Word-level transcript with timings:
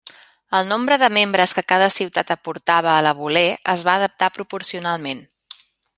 El 0.59 0.63
nombre 0.69 0.95
de 1.01 1.09
membres 1.17 1.53
que 1.57 1.65
cada 1.73 1.89
ciutat 1.97 2.33
aportava 2.37 2.95
a 2.97 3.03
la 3.09 3.11
bulé 3.21 3.45
es 3.75 3.85
va 3.89 3.97
adaptar 4.03 4.35
proporcionalment. 4.39 5.23